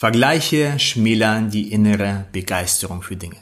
Vergleiche 0.00 0.78
schmälern 0.78 1.50
die 1.50 1.72
innere 1.72 2.24
Begeisterung 2.32 3.02
für 3.02 3.16
Dinge. 3.16 3.36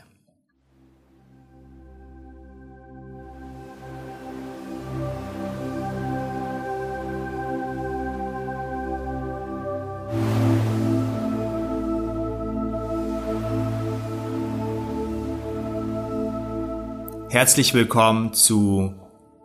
Herzlich 17.30 17.72
willkommen 17.72 18.34
zu 18.34 18.96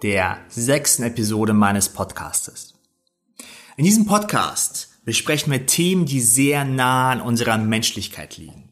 der 0.02 0.39
sechsten 0.50 1.04
Episode 1.04 1.54
meines 1.54 1.89
Podcastes. 1.89 2.73
In 3.77 3.86
diesem 3.86 4.07
Podcast 4.07 4.93
wir 5.06 5.66
Themen, 5.66 6.06
die 6.06 6.22
sehr 6.22 6.66
nah 6.66 7.12
an 7.12 7.22
unserer 7.22 7.58
Menschlichkeit 7.58 8.38
liegen. 8.38 8.70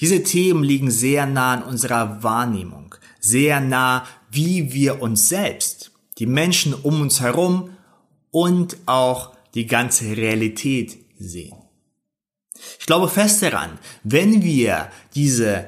Diese 0.00 0.22
Themen 0.22 0.62
liegen 0.62 0.90
sehr 0.90 1.26
nah 1.26 1.54
an 1.54 1.62
unserer 1.62 2.22
Wahrnehmung, 2.22 2.94
sehr 3.20 3.60
nah, 3.60 4.06
wie 4.30 4.72
wir 4.72 5.02
uns 5.02 5.28
selbst, 5.28 5.92
die 6.18 6.26
Menschen 6.26 6.74
um 6.74 7.00
uns 7.00 7.20
herum 7.20 7.70
und 8.30 8.76
auch 8.86 9.34
die 9.54 9.66
ganze 9.66 10.16
Realität 10.16 10.98
sehen. 11.18 11.56
Ich 12.78 12.86
glaube 12.86 13.08
fest 13.08 13.42
daran, 13.42 13.78
wenn 14.02 14.42
wir 14.42 14.90
diese 15.14 15.66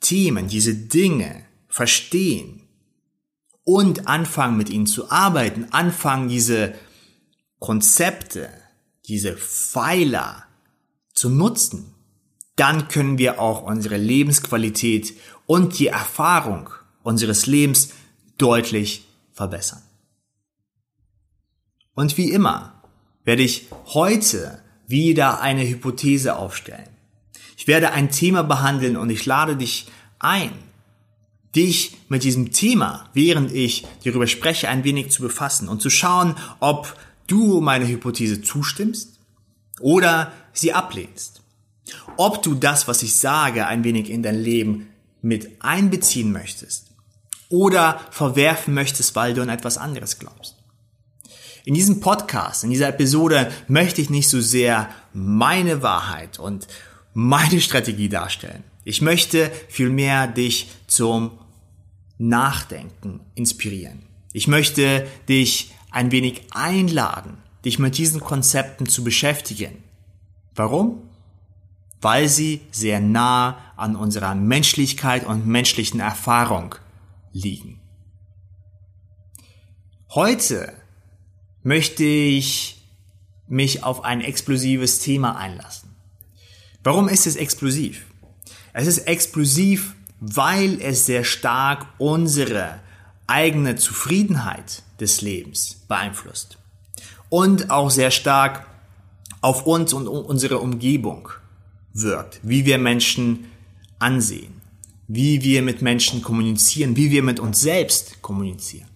Themen, 0.00 0.48
diese 0.48 0.74
Dinge 0.74 1.44
verstehen 1.68 2.62
und 3.64 4.08
anfangen 4.08 4.56
mit 4.56 4.70
ihnen 4.70 4.86
zu 4.86 5.10
arbeiten, 5.10 5.66
anfangen 5.70 6.28
diese 6.28 6.74
Konzepte, 7.58 8.50
diese 9.10 9.36
Pfeiler 9.36 10.44
zu 11.12 11.28
nutzen, 11.28 11.92
dann 12.54 12.86
können 12.88 13.18
wir 13.18 13.40
auch 13.40 13.62
unsere 13.62 13.96
Lebensqualität 13.96 15.14
und 15.46 15.78
die 15.78 15.88
Erfahrung 15.88 16.70
unseres 17.02 17.46
Lebens 17.46 17.90
deutlich 18.38 19.04
verbessern. 19.32 19.82
Und 21.94 22.16
wie 22.16 22.30
immer 22.30 22.82
werde 23.24 23.42
ich 23.42 23.66
heute 23.86 24.62
wieder 24.86 25.40
eine 25.40 25.68
Hypothese 25.68 26.36
aufstellen. 26.36 26.88
Ich 27.56 27.66
werde 27.66 27.90
ein 27.90 28.10
Thema 28.10 28.42
behandeln 28.42 28.96
und 28.96 29.10
ich 29.10 29.26
lade 29.26 29.56
dich 29.56 29.88
ein, 30.20 30.52
dich 31.54 31.96
mit 32.08 32.22
diesem 32.22 32.52
Thema, 32.52 33.10
während 33.12 33.52
ich 33.52 33.86
darüber 34.04 34.28
spreche, 34.28 34.68
ein 34.68 34.84
wenig 34.84 35.10
zu 35.10 35.22
befassen 35.22 35.68
und 35.68 35.82
zu 35.82 35.90
schauen, 35.90 36.36
ob 36.60 36.96
du 37.30 37.60
meine 37.60 37.86
Hypothese 37.86 38.42
zustimmst 38.42 39.18
oder 39.80 40.32
sie 40.52 40.72
ablehnst. 40.72 41.42
Ob 42.16 42.42
du 42.42 42.54
das, 42.54 42.88
was 42.88 43.02
ich 43.02 43.16
sage, 43.16 43.66
ein 43.66 43.84
wenig 43.84 44.10
in 44.10 44.22
dein 44.22 44.38
Leben 44.38 44.88
mit 45.22 45.62
einbeziehen 45.62 46.32
möchtest 46.32 46.90
oder 47.48 48.00
verwerfen 48.10 48.74
möchtest, 48.74 49.14
weil 49.16 49.34
du 49.34 49.42
an 49.42 49.48
etwas 49.48 49.78
anderes 49.78 50.18
glaubst. 50.18 50.56
In 51.64 51.74
diesem 51.74 52.00
Podcast, 52.00 52.64
in 52.64 52.70
dieser 52.70 52.88
Episode 52.88 53.52
möchte 53.68 54.00
ich 54.00 54.08
nicht 54.08 54.28
so 54.28 54.40
sehr 54.40 54.88
meine 55.12 55.82
Wahrheit 55.82 56.38
und 56.38 56.66
meine 57.12 57.60
Strategie 57.60 58.08
darstellen. 58.08 58.64
Ich 58.84 59.02
möchte 59.02 59.50
vielmehr 59.68 60.26
dich 60.26 60.68
zum 60.86 61.32
Nachdenken 62.18 63.20
inspirieren. 63.34 64.02
Ich 64.32 64.46
möchte 64.46 65.06
dich 65.28 65.72
ein 65.90 66.12
wenig 66.12 66.42
einladen, 66.52 67.38
dich 67.64 67.78
mit 67.78 67.98
diesen 67.98 68.20
Konzepten 68.20 68.86
zu 68.86 69.04
beschäftigen. 69.04 69.82
Warum? 70.54 71.02
Weil 72.00 72.28
sie 72.28 72.62
sehr 72.70 73.00
nah 73.00 73.58
an 73.76 73.96
unserer 73.96 74.34
Menschlichkeit 74.34 75.26
und 75.26 75.46
menschlichen 75.46 76.00
Erfahrung 76.00 76.74
liegen. 77.32 77.80
Heute 80.10 80.72
möchte 81.62 82.04
ich 82.04 82.82
mich 83.46 83.84
auf 83.84 84.04
ein 84.04 84.20
explosives 84.20 85.00
Thema 85.00 85.36
einlassen. 85.36 85.90
Warum 86.82 87.08
ist 87.08 87.26
es 87.26 87.36
explosiv? 87.36 88.06
Es 88.72 88.86
ist 88.86 89.06
explosiv, 89.06 89.94
weil 90.20 90.80
es 90.80 91.06
sehr 91.06 91.24
stark 91.24 91.86
unsere 91.98 92.80
eigene 93.30 93.76
Zufriedenheit 93.76 94.82
des 94.98 95.22
Lebens 95.22 95.76
beeinflusst 95.88 96.58
und 97.28 97.70
auch 97.70 97.90
sehr 97.90 98.10
stark 98.10 98.66
auf 99.40 99.66
uns 99.66 99.92
und 99.92 100.08
unsere 100.08 100.58
Umgebung 100.58 101.28
wirkt, 101.94 102.40
wie 102.42 102.66
wir 102.66 102.78
Menschen 102.78 103.46
ansehen, 103.98 104.60
wie 105.06 105.42
wir 105.42 105.62
mit 105.62 105.80
Menschen 105.80 106.22
kommunizieren, 106.22 106.96
wie 106.96 107.10
wir 107.10 107.22
mit 107.22 107.40
uns 107.40 107.60
selbst 107.60 108.20
kommunizieren. 108.20 108.88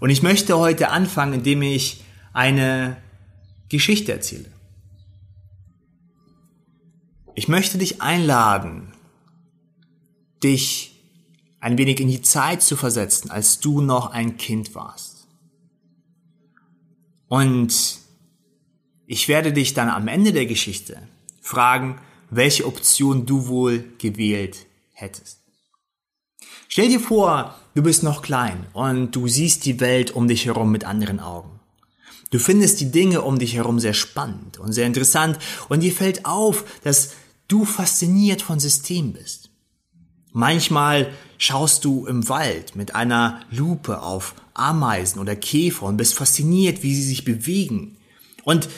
Und 0.00 0.10
ich 0.10 0.22
möchte 0.22 0.58
heute 0.58 0.90
anfangen, 0.90 1.34
indem 1.34 1.62
ich 1.62 2.02
eine 2.32 2.96
Geschichte 3.68 4.12
erzähle. 4.12 4.50
Ich 7.36 7.48
möchte 7.48 7.78
dich 7.78 8.02
einladen, 8.02 8.92
dich 10.42 10.93
ein 11.64 11.78
wenig 11.78 11.98
in 11.98 12.08
die 12.08 12.20
Zeit 12.20 12.62
zu 12.62 12.76
versetzen, 12.76 13.30
als 13.30 13.58
du 13.58 13.80
noch 13.80 14.10
ein 14.10 14.36
Kind 14.36 14.74
warst. 14.74 15.26
Und 17.26 18.00
ich 19.06 19.28
werde 19.28 19.50
dich 19.50 19.72
dann 19.72 19.88
am 19.88 20.06
Ende 20.06 20.34
der 20.34 20.44
Geschichte 20.44 20.98
fragen, 21.40 21.98
welche 22.28 22.66
Option 22.66 23.24
du 23.24 23.46
wohl 23.46 23.82
gewählt 23.96 24.66
hättest. 24.92 25.38
Stell 26.68 26.90
dir 26.90 27.00
vor, 27.00 27.54
du 27.74 27.82
bist 27.82 28.02
noch 28.02 28.20
klein 28.20 28.66
und 28.74 29.16
du 29.16 29.26
siehst 29.26 29.64
die 29.64 29.80
Welt 29.80 30.10
um 30.10 30.28
dich 30.28 30.44
herum 30.44 30.70
mit 30.70 30.84
anderen 30.84 31.18
Augen. 31.18 31.60
Du 32.30 32.38
findest 32.38 32.78
die 32.80 32.90
Dinge 32.90 33.22
um 33.22 33.38
dich 33.38 33.54
herum 33.54 33.80
sehr 33.80 33.94
spannend 33.94 34.58
und 34.58 34.74
sehr 34.74 34.86
interessant 34.86 35.38
und 35.70 35.80
dir 35.80 35.92
fällt 35.92 36.26
auf, 36.26 36.66
dass 36.82 37.14
du 37.48 37.64
fasziniert 37.64 38.42
von 38.42 38.60
System 38.60 39.14
bist. 39.14 39.43
Manchmal 40.36 41.12
schaust 41.38 41.84
du 41.84 42.06
im 42.06 42.28
Wald 42.28 42.74
mit 42.74 42.96
einer 42.96 43.40
Lupe 43.52 44.02
auf 44.02 44.34
Ameisen 44.52 45.20
oder 45.20 45.36
Käfer 45.36 45.86
und 45.86 45.96
bist 45.96 46.14
fasziniert, 46.14 46.82
wie 46.82 46.92
sie 46.92 47.04
sich 47.04 47.24
bewegen. 47.24 47.96
Und 48.42 48.68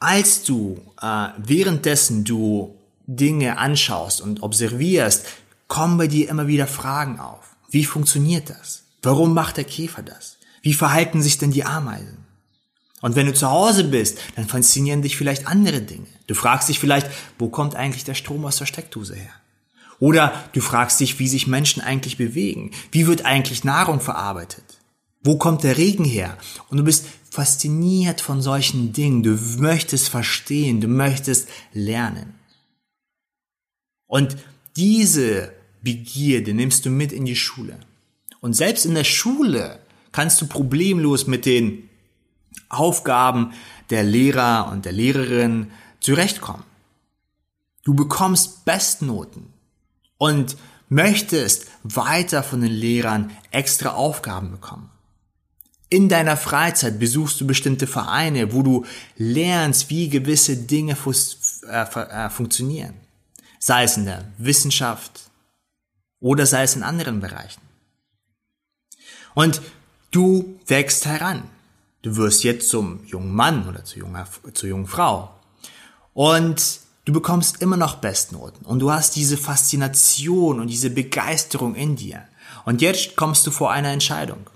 als 0.00 0.42
du 0.42 0.80
äh, 1.00 1.28
währenddessen 1.38 2.24
du 2.24 2.74
Dinge 3.06 3.58
anschaust 3.58 4.20
und 4.20 4.42
observierst, 4.42 5.24
kommen 5.68 5.96
bei 5.96 6.08
dir 6.08 6.28
immer 6.28 6.48
wieder 6.48 6.66
Fragen 6.66 7.20
auf. 7.20 7.54
Wie 7.70 7.84
funktioniert 7.84 8.50
das? 8.50 8.82
Warum 9.02 9.34
macht 9.34 9.56
der 9.56 9.64
Käfer 9.64 10.02
das? 10.02 10.36
Wie 10.62 10.74
verhalten 10.74 11.22
sich 11.22 11.38
denn 11.38 11.52
die 11.52 11.64
Ameisen? 11.64 12.18
Und 13.00 13.14
wenn 13.14 13.26
du 13.26 13.34
zu 13.34 13.48
Hause 13.48 13.84
bist, 13.84 14.18
dann 14.34 14.48
faszinieren 14.48 15.02
dich 15.02 15.16
vielleicht 15.16 15.46
andere 15.46 15.80
Dinge. 15.80 16.08
Du 16.26 16.34
fragst 16.34 16.68
dich 16.68 16.80
vielleicht, 16.80 17.08
wo 17.38 17.48
kommt 17.50 17.76
eigentlich 17.76 18.02
der 18.02 18.14
Strom 18.14 18.44
aus 18.44 18.56
der 18.56 18.66
Steckdose 18.66 19.14
her? 19.14 19.30
Oder 20.00 20.32
du 20.54 20.60
fragst 20.60 20.98
dich, 20.98 21.18
wie 21.18 21.28
sich 21.28 21.46
Menschen 21.46 21.82
eigentlich 21.82 22.16
bewegen. 22.16 22.72
Wie 22.90 23.06
wird 23.06 23.26
eigentlich 23.26 23.64
Nahrung 23.64 24.00
verarbeitet? 24.00 24.64
Wo 25.22 25.36
kommt 25.36 25.62
der 25.62 25.76
Regen 25.76 26.04
her? 26.04 26.36
Und 26.70 26.78
du 26.78 26.84
bist 26.84 27.06
fasziniert 27.30 28.22
von 28.22 28.40
solchen 28.40 28.92
Dingen. 28.94 29.22
Du 29.22 29.38
möchtest 29.58 30.08
verstehen, 30.08 30.80
du 30.80 30.88
möchtest 30.88 31.48
lernen. 31.74 32.34
Und 34.06 34.36
diese 34.76 35.52
Begierde 35.82 36.54
nimmst 36.54 36.86
du 36.86 36.90
mit 36.90 37.12
in 37.12 37.26
die 37.26 37.36
Schule. 37.36 37.78
Und 38.40 38.54
selbst 38.54 38.86
in 38.86 38.94
der 38.94 39.04
Schule 39.04 39.80
kannst 40.12 40.40
du 40.40 40.46
problemlos 40.46 41.26
mit 41.26 41.44
den 41.44 41.90
Aufgaben 42.70 43.52
der 43.90 44.02
Lehrer 44.02 44.70
und 44.72 44.86
der 44.86 44.92
Lehrerin 44.92 45.70
zurechtkommen. 46.00 46.64
Du 47.82 47.94
bekommst 47.94 48.64
Bestnoten 48.64 49.59
und 50.20 50.58
möchtest 50.90 51.68
weiter 51.82 52.42
von 52.42 52.60
den 52.60 52.70
Lehrern 52.70 53.30
extra 53.50 53.92
Aufgaben 53.94 54.50
bekommen. 54.50 54.90
In 55.88 56.10
deiner 56.10 56.36
Freizeit 56.36 57.00
besuchst 57.00 57.40
du 57.40 57.46
bestimmte 57.46 57.86
Vereine, 57.86 58.52
wo 58.52 58.62
du 58.62 58.84
lernst, 59.16 59.88
wie 59.88 60.10
gewisse 60.10 60.58
Dinge 60.58 60.94
äh, 61.66 61.82
äh, 61.82 62.28
funktionieren. 62.28 62.94
Sei 63.58 63.84
es 63.84 63.96
in 63.96 64.04
der 64.04 64.26
Wissenschaft 64.36 65.30
oder 66.20 66.44
sei 66.44 66.64
es 66.64 66.76
in 66.76 66.82
anderen 66.82 67.20
Bereichen. 67.20 67.62
Und 69.34 69.62
du 70.10 70.60
wächst 70.66 71.06
heran. 71.06 71.44
Du 72.02 72.16
wirst 72.16 72.44
jetzt 72.44 72.68
zum 72.68 73.04
jungen 73.06 73.34
Mann 73.34 73.66
oder 73.66 73.84
zur, 73.84 74.00
junger, 74.00 74.28
zur 74.52 74.68
jungen 74.68 74.86
Frau. 74.86 75.34
Und 76.12 76.80
Du 77.10 77.14
bekommst 77.14 77.60
immer 77.60 77.76
noch 77.76 77.96
Bestnoten 77.96 78.64
und 78.64 78.78
du 78.78 78.92
hast 78.92 79.16
diese 79.16 79.36
Faszination 79.36 80.60
und 80.60 80.68
diese 80.68 80.90
Begeisterung 80.90 81.74
in 81.74 81.96
dir. 81.96 82.22
Und 82.64 82.82
jetzt 82.82 83.16
kommst 83.16 83.44
du 83.44 83.50
vor 83.50 83.72
einer 83.72 83.88
Entscheidung. 83.88 84.48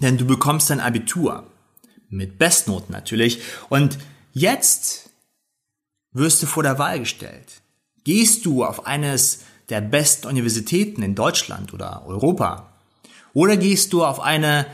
Denn 0.00 0.16
du 0.16 0.24
bekommst 0.24 0.70
dein 0.70 0.80
Abitur 0.80 1.46
mit 2.08 2.38
Bestnoten 2.38 2.94
natürlich 2.94 3.42
und 3.68 3.98
jetzt 4.32 5.10
wirst 6.12 6.42
du 6.42 6.46
vor 6.46 6.62
der 6.62 6.78
Wahl 6.78 7.00
gestellt. 7.00 7.60
Gehst 8.02 8.46
du 8.46 8.64
auf 8.64 8.86
eines 8.86 9.40
der 9.68 9.82
besten 9.82 10.28
Universitäten 10.28 11.02
in 11.02 11.14
Deutschland 11.14 11.74
oder 11.74 12.06
Europa? 12.06 12.72
Oder 13.34 13.58
gehst 13.58 13.92
du 13.92 14.06
auf 14.06 14.20
eine 14.20 14.66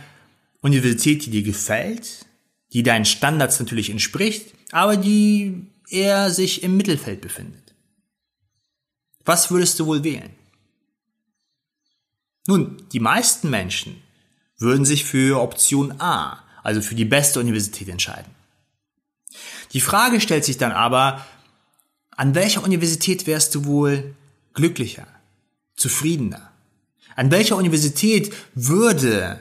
Universität, 0.60 1.26
die 1.26 1.30
dir 1.30 1.42
gefällt, 1.42 2.24
die 2.72 2.84
deinen 2.84 3.04
Standards 3.04 3.58
natürlich 3.58 3.90
entspricht, 3.90 4.54
aber 4.70 4.96
die 4.96 5.66
eher 5.90 6.30
sich 6.30 6.62
im 6.62 6.76
Mittelfeld 6.76 7.20
befindet? 7.20 7.74
Was 9.24 9.50
würdest 9.50 9.78
du 9.78 9.86
wohl 9.86 10.04
wählen? 10.04 10.30
Nun, 12.46 12.82
die 12.92 13.00
meisten 13.00 13.50
Menschen 13.50 14.02
würden 14.56 14.84
sich 14.84 15.04
für 15.04 15.40
Option 15.40 16.00
A, 16.00 16.42
also 16.62 16.80
für 16.80 16.94
die 16.94 17.04
beste 17.04 17.40
Universität 17.40 17.88
entscheiden. 17.88 18.34
Die 19.72 19.80
Frage 19.80 20.20
stellt 20.20 20.44
sich 20.44 20.56
dann 20.56 20.72
aber, 20.72 21.26
an 22.10 22.34
welcher 22.34 22.64
Universität 22.64 23.26
wärst 23.26 23.54
du 23.54 23.64
wohl 23.66 24.14
glücklicher, 24.54 25.06
zufriedener? 25.76 26.50
An 27.14 27.30
welcher 27.30 27.56
Universität 27.56 28.34
würde 28.54 29.40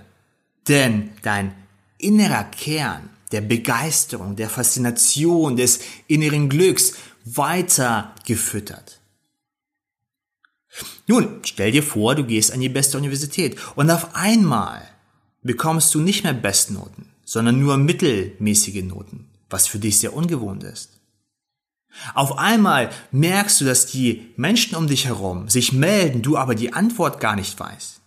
denn 0.68 1.12
dein 1.22 1.54
innerer 1.98 2.44
Kern 2.44 3.10
der 3.32 3.42
Begeisterung, 3.42 4.36
der 4.36 4.50
Faszination, 4.50 5.58
des 5.58 5.80
inneren 6.08 6.50
Glücks 6.50 6.94
weiter 7.26 8.16
gefüttert? 8.26 9.02
Nun, 11.08 11.40
stell 11.44 11.72
dir 11.72 11.84
vor, 11.84 12.16
du 12.16 12.24
gehst 12.24 12.52
an 12.52 12.60
die 12.60 12.70
beste 12.70 12.98
Universität 12.98 13.58
und 13.76 13.90
auf 13.90 14.16
einmal 14.16 14.82
bekommst 15.42 15.94
du 15.96 16.00
nicht 16.00 16.24
mehr 16.24 16.34
Bestnoten, 16.34 17.10
sondern 17.26 17.60
nur 17.60 17.78
mittelmäßige 17.78 18.84
Noten, 18.84 19.30
was 19.50 19.68
für 19.68 19.80
dich 19.80 20.00
sehr 20.00 20.14
ungewohnt 20.14 20.64
ist. 20.64 20.92
Auf 22.14 22.38
einmal 22.38 22.92
merkst 23.12 23.62
du, 23.62 23.66
dass 23.66 23.88
die 23.88 24.34
Menschen 24.36 24.76
um 24.76 24.88
dich 24.88 25.06
herum 25.06 25.50
sich 25.50 25.74
melden, 25.74 26.22
du 26.22 26.38
aber 26.38 26.54
die 26.54 26.74
Antwort 26.74 27.20
gar 27.20 27.36
nicht 27.36 27.60
weißt. 27.60 28.02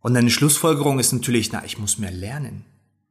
Und 0.00 0.14
deine 0.14 0.30
Schlussfolgerung 0.30 0.98
ist 0.98 1.12
natürlich, 1.12 1.52
na, 1.52 1.64
ich 1.64 1.78
muss 1.78 1.98
mehr 1.98 2.10
lernen. 2.10 2.64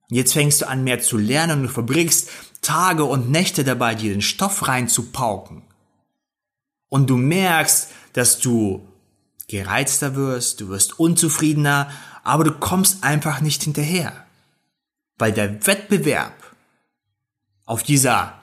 Jetzt 0.10 0.34
fängst 0.34 0.62
du 0.62 0.68
an, 0.68 0.84
mehr 0.84 1.02
zu 1.02 1.18
lernen 1.18 1.60
und 1.60 1.64
du 1.64 1.70
verbringst 1.70 2.30
Tage 2.62 3.06
und 3.06 3.30
Nächte 3.30 3.64
dabei, 3.64 3.96
dir 3.96 4.12
den 4.12 4.22
Stoff 4.22 4.68
reinzupauken. 4.68 5.64
Und 6.90 7.10
du 7.10 7.18
merkst, 7.18 7.90
dass 8.14 8.40
du 8.40 8.88
gereizter 9.48 10.16
wirst, 10.16 10.62
du 10.62 10.70
wirst 10.70 11.00
unzufriedener, 11.00 11.92
aber 12.24 12.44
du 12.44 12.52
kommst 12.52 13.04
einfach 13.04 13.42
nicht 13.42 13.64
hinterher. 13.64 14.26
Weil 15.18 15.32
der 15.32 15.66
Wettbewerb 15.68 16.34
auf 17.66 17.84
dieser 17.84 18.42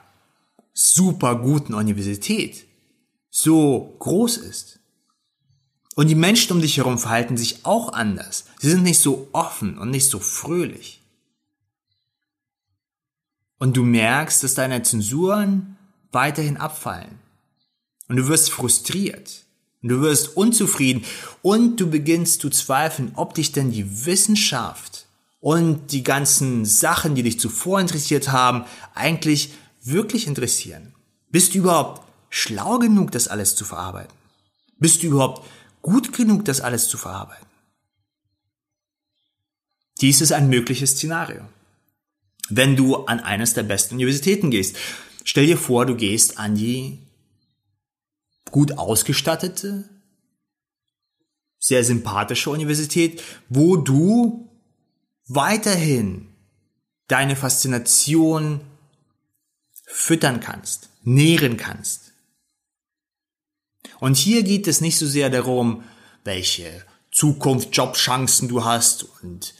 super 0.73 1.35
guten 1.35 1.73
Universität 1.73 2.65
so 3.29 3.95
groß 3.99 4.37
ist. 4.37 4.79
Und 5.95 6.07
die 6.07 6.15
Menschen 6.15 6.53
um 6.53 6.61
dich 6.61 6.77
herum 6.77 6.97
verhalten 6.97 7.37
sich 7.37 7.65
auch 7.65 7.93
anders. 7.93 8.45
Sie 8.59 8.69
sind 8.69 8.83
nicht 8.83 8.99
so 8.99 9.29
offen 9.31 9.77
und 9.77 9.91
nicht 9.91 10.09
so 10.09 10.19
fröhlich. 10.19 11.02
Und 13.59 13.77
du 13.77 13.83
merkst, 13.83 14.43
dass 14.43 14.55
deine 14.55 14.83
Zensuren 14.83 15.77
weiterhin 16.11 16.57
abfallen. 16.57 17.19
Und 18.07 18.17
du 18.17 18.27
wirst 18.27 18.51
frustriert. 18.51 19.43
Und 19.81 19.89
du 19.89 20.01
wirst 20.01 20.35
unzufrieden. 20.35 21.03
Und 21.41 21.79
du 21.79 21.89
beginnst 21.89 22.41
zu 22.41 22.49
zweifeln, 22.49 23.11
ob 23.15 23.33
dich 23.33 23.51
denn 23.51 23.71
die 23.71 24.05
Wissenschaft 24.05 25.05
und 25.39 25.91
die 25.91 26.03
ganzen 26.03 26.63
Sachen, 26.63 27.15
die 27.15 27.23
dich 27.23 27.39
zuvor 27.39 27.81
interessiert 27.81 28.31
haben, 28.31 28.63
eigentlich 28.95 29.53
wirklich 29.83 30.27
interessieren? 30.27 30.93
Bist 31.31 31.53
du 31.53 31.59
überhaupt 31.59 32.07
schlau 32.29 32.79
genug, 32.79 33.11
das 33.11 33.27
alles 33.27 33.55
zu 33.55 33.65
verarbeiten? 33.65 34.13
Bist 34.79 35.03
du 35.03 35.07
überhaupt 35.07 35.45
gut 35.81 36.13
genug, 36.13 36.45
das 36.45 36.61
alles 36.61 36.87
zu 36.87 36.97
verarbeiten? 36.97 37.47
Dies 40.01 40.21
ist 40.21 40.31
ein 40.31 40.49
mögliches 40.49 40.91
Szenario. 40.91 41.41
Wenn 42.49 42.75
du 42.75 43.05
an 43.05 43.19
eines 43.19 43.53
der 43.53 43.63
besten 43.63 43.95
Universitäten 43.95 44.51
gehst, 44.51 44.77
stell 45.23 45.45
dir 45.45 45.57
vor, 45.57 45.85
du 45.85 45.95
gehst 45.95 46.37
an 46.37 46.55
die 46.55 46.99
gut 48.51 48.77
ausgestattete, 48.77 49.89
sehr 51.59 51.83
sympathische 51.83 52.49
Universität, 52.49 53.23
wo 53.49 53.77
du 53.77 54.49
weiterhin 55.27 56.27
deine 57.07 57.35
Faszination 57.35 58.61
füttern 59.85 60.39
kannst, 60.39 60.89
nähren 61.03 61.57
kannst. 61.57 62.11
Und 63.99 64.17
hier 64.17 64.43
geht 64.43 64.67
es 64.67 64.81
nicht 64.81 64.97
so 64.97 65.07
sehr 65.07 65.29
darum, 65.29 65.83
welche 66.23 66.83
Zukunft, 67.11 67.75
Jobchancen 67.75 68.49
du 68.49 68.65
hast 68.65 69.05
und 69.21 69.53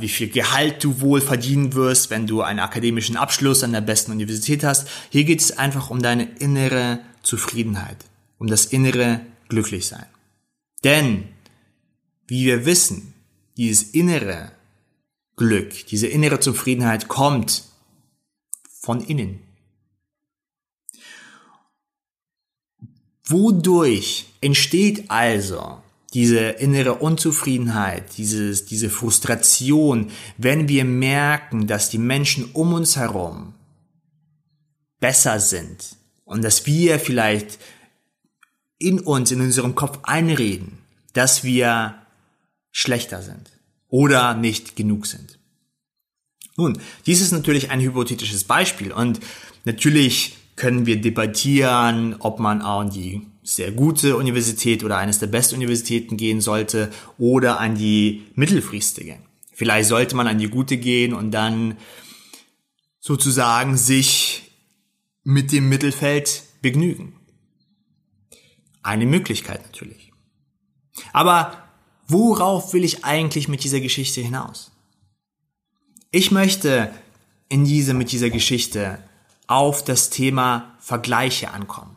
wie 0.00 0.08
viel 0.08 0.28
Gehalt 0.28 0.84
du 0.84 1.00
wohl 1.00 1.20
verdienen 1.20 1.72
wirst, 1.72 2.10
wenn 2.10 2.26
du 2.26 2.42
einen 2.42 2.60
akademischen 2.60 3.16
Abschluss 3.16 3.62
an 3.64 3.72
der 3.72 3.80
besten 3.80 4.12
Universität 4.12 4.64
hast. 4.64 4.86
Hier 5.10 5.24
geht 5.24 5.40
es 5.40 5.56
einfach 5.58 5.88
um 5.88 6.02
deine 6.02 6.24
innere 6.38 7.00
Zufriedenheit, 7.22 7.96
um 8.38 8.48
das 8.48 8.66
innere 8.66 9.20
Glücklichsein. 9.48 10.06
Denn, 10.84 11.28
wie 12.26 12.44
wir 12.44 12.66
wissen, 12.66 13.14
dieses 13.56 13.82
innere 13.90 14.52
Glück, 15.36 15.86
diese 15.86 16.06
innere 16.06 16.40
Zufriedenheit 16.40 17.08
kommt 17.08 17.64
von 18.80 19.00
innen. 19.00 19.40
Wodurch 23.24 24.26
entsteht 24.40 25.10
also 25.10 25.82
diese 26.14 26.38
innere 26.38 26.94
Unzufriedenheit, 26.96 28.16
dieses, 28.18 28.66
diese 28.66 28.90
Frustration, 28.90 30.10
wenn 30.36 30.68
wir 30.68 30.84
merken, 30.84 31.66
dass 31.66 31.88
die 31.88 31.98
Menschen 31.98 32.50
um 32.52 32.74
uns 32.74 32.96
herum 32.96 33.54
besser 35.00 35.40
sind 35.40 35.96
und 36.24 36.42
dass 36.42 36.66
wir 36.66 36.98
vielleicht 36.98 37.58
in 38.78 39.00
uns, 39.00 39.30
in 39.30 39.40
unserem 39.40 39.74
Kopf 39.74 40.00
einreden, 40.02 40.78
dass 41.12 41.44
wir 41.44 41.94
schlechter 42.70 43.22
sind 43.22 43.50
oder 43.88 44.34
nicht 44.34 44.76
genug 44.76 45.06
sind. 45.06 45.38
Nun, 46.56 46.78
dies 47.06 47.20
ist 47.20 47.32
natürlich 47.32 47.70
ein 47.70 47.80
hypothetisches 47.80 48.44
Beispiel 48.44 48.92
und 48.92 49.20
natürlich 49.64 50.36
können 50.56 50.84
wir 50.84 51.00
debattieren, 51.00 52.16
ob 52.18 52.38
man 52.38 52.60
an 52.60 52.90
die 52.90 53.26
sehr 53.42 53.72
gute 53.72 54.16
Universität 54.16 54.84
oder 54.84 54.98
eines 54.98 55.18
der 55.18 55.26
besten 55.26 55.56
Universitäten 55.56 56.16
gehen 56.16 56.40
sollte 56.40 56.92
oder 57.18 57.58
an 57.58 57.74
die 57.74 58.24
mittelfristige. 58.34 59.18
Vielleicht 59.52 59.88
sollte 59.88 60.16
man 60.16 60.28
an 60.28 60.38
die 60.38 60.48
gute 60.48 60.76
gehen 60.76 61.12
und 61.12 61.32
dann 61.32 61.76
sozusagen 63.00 63.76
sich 63.76 64.52
mit 65.24 65.52
dem 65.52 65.68
Mittelfeld 65.68 66.44
begnügen. 66.62 67.14
Eine 68.82 69.06
Möglichkeit 69.06 69.62
natürlich. 69.62 70.12
Aber 71.12 71.68
worauf 72.06 72.72
will 72.72 72.84
ich 72.84 73.04
eigentlich 73.04 73.48
mit 73.48 73.64
dieser 73.64 73.80
Geschichte 73.80 74.20
hinaus? 74.20 74.70
Ich 76.10 76.30
möchte 76.30 76.92
in 77.48 77.64
diese, 77.64 77.94
mit 77.94 78.12
dieser 78.12 78.30
Geschichte 78.30 79.02
auf 79.46 79.84
das 79.84 80.10
Thema 80.10 80.76
Vergleiche 80.80 81.50
ankommen. 81.50 81.96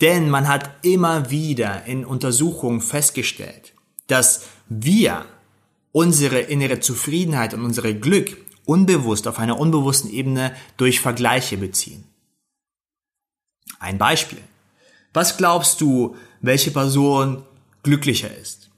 Denn 0.00 0.28
man 0.28 0.48
hat 0.48 0.84
immer 0.84 1.30
wieder 1.30 1.84
in 1.84 2.04
Untersuchungen 2.04 2.80
festgestellt, 2.80 3.72
dass 4.06 4.46
wir 4.68 5.24
unsere 5.92 6.40
innere 6.40 6.80
Zufriedenheit 6.80 7.54
und 7.54 7.64
unsere 7.64 7.94
Glück 7.94 8.36
unbewusst 8.66 9.26
auf 9.26 9.38
einer 9.38 9.58
unbewussten 9.58 10.10
Ebene 10.10 10.54
durch 10.76 11.00
Vergleiche 11.00 11.56
beziehen. 11.56 12.04
Ein 13.78 13.98
Beispiel. 13.98 14.42
Was 15.14 15.36
glaubst 15.36 15.80
du, 15.80 16.16
welche 16.40 16.70
Person 16.70 17.44
glücklicher 17.82 18.34
ist? 18.36 18.70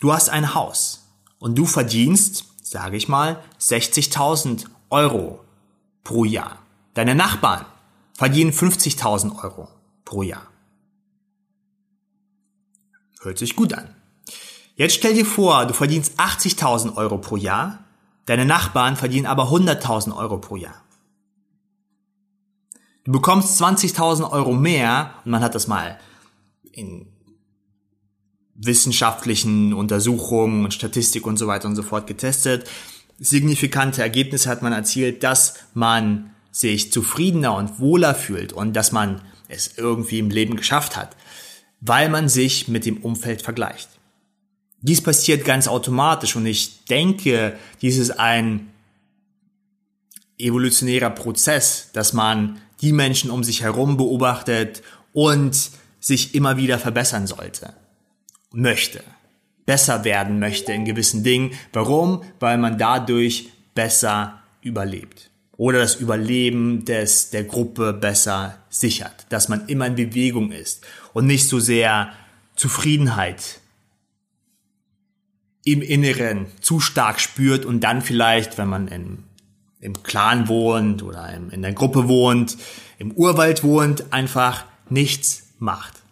Du 0.00 0.12
hast 0.12 0.28
ein 0.28 0.54
Haus 0.54 1.06
und 1.38 1.56
du 1.56 1.64
verdienst, 1.64 2.44
sage 2.62 2.96
ich 2.96 3.08
mal, 3.08 3.42
60.000 3.60 4.66
Euro 4.90 5.40
pro 6.02 6.24
Jahr. 6.24 6.58
Deine 6.92 7.14
Nachbarn 7.14 7.64
verdienen 8.16 8.52
50.000 8.52 9.42
Euro 9.42 9.68
pro 10.04 10.22
Jahr. 10.22 10.46
Hört 13.20 13.38
sich 13.38 13.56
gut 13.56 13.72
an. 13.72 13.94
Jetzt 14.76 14.94
stell 14.94 15.14
dir 15.14 15.24
vor, 15.24 15.66
du 15.66 15.74
verdienst 15.74 16.18
80.000 16.18 16.96
Euro 16.96 17.18
pro 17.18 17.36
Jahr, 17.36 17.84
deine 18.26 18.44
Nachbarn 18.44 18.96
verdienen 18.96 19.26
aber 19.26 19.50
100.000 19.50 20.16
Euro 20.16 20.38
pro 20.38 20.56
Jahr. 20.56 20.82
Du 23.04 23.12
bekommst 23.12 23.60
20.000 23.60 24.30
Euro 24.30 24.52
mehr 24.52 25.14
und 25.24 25.30
man 25.30 25.42
hat 25.42 25.54
das 25.54 25.68
mal 25.68 25.98
in 26.72 27.06
wissenschaftlichen 28.54 29.74
Untersuchungen 29.74 30.64
und 30.64 30.72
Statistik 30.72 31.26
und 31.26 31.36
so 31.36 31.46
weiter 31.46 31.68
und 31.68 31.76
so 31.76 31.82
fort 31.82 32.06
getestet 32.06 32.68
signifikante 33.18 34.02
Ergebnisse 34.02 34.48
hat 34.50 34.62
man 34.62 34.72
erzielt, 34.72 35.22
dass 35.22 35.54
man 35.74 36.33
sich 36.54 36.92
zufriedener 36.92 37.56
und 37.56 37.80
wohler 37.80 38.14
fühlt 38.14 38.52
und 38.52 38.74
dass 38.74 38.92
man 38.92 39.20
es 39.48 39.76
irgendwie 39.76 40.20
im 40.20 40.30
Leben 40.30 40.54
geschafft 40.54 40.96
hat, 40.96 41.16
weil 41.80 42.08
man 42.08 42.28
sich 42.28 42.68
mit 42.68 42.86
dem 42.86 42.98
Umfeld 42.98 43.42
vergleicht. 43.42 43.88
Dies 44.80 45.02
passiert 45.02 45.44
ganz 45.44 45.66
automatisch 45.66 46.36
und 46.36 46.46
ich 46.46 46.84
denke, 46.84 47.58
dies 47.82 47.98
ist 47.98 48.20
ein 48.20 48.70
evolutionärer 50.38 51.10
Prozess, 51.10 51.90
dass 51.92 52.12
man 52.12 52.60
die 52.80 52.92
Menschen 52.92 53.32
um 53.32 53.42
sich 53.42 53.62
herum 53.62 53.96
beobachtet 53.96 54.82
und 55.12 55.70
sich 55.98 56.36
immer 56.36 56.56
wieder 56.56 56.78
verbessern 56.78 57.26
sollte, 57.26 57.74
möchte, 58.52 59.02
besser 59.66 60.04
werden 60.04 60.38
möchte 60.38 60.72
in 60.72 60.84
gewissen 60.84 61.24
Dingen. 61.24 61.50
Warum? 61.72 62.22
Weil 62.38 62.58
man 62.58 62.78
dadurch 62.78 63.48
besser 63.74 64.40
überlebt 64.60 65.32
oder 65.56 65.78
das 65.78 65.96
Überleben 65.96 66.84
des, 66.84 67.30
der 67.30 67.44
Gruppe 67.44 67.92
besser 67.92 68.58
sichert, 68.70 69.26
dass 69.28 69.48
man 69.48 69.66
immer 69.68 69.86
in 69.86 69.94
Bewegung 69.94 70.52
ist 70.52 70.84
und 71.12 71.26
nicht 71.26 71.48
so 71.48 71.60
sehr 71.60 72.12
Zufriedenheit 72.56 73.60
im 75.64 75.80
Inneren 75.80 76.46
zu 76.60 76.80
stark 76.80 77.20
spürt 77.20 77.64
und 77.64 77.80
dann 77.80 78.02
vielleicht, 78.02 78.58
wenn 78.58 78.68
man 78.68 78.88
in, 78.88 79.24
im 79.80 80.02
Clan 80.02 80.48
wohnt 80.48 81.02
oder 81.02 81.32
in 81.32 81.62
der 81.62 81.72
Gruppe 81.72 82.06
wohnt, 82.08 82.56
im 82.98 83.12
Urwald 83.12 83.62
wohnt, 83.64 84.12
einfach 84.12 84.66
nichts 84.90 85.54
macht. 85.58 86.03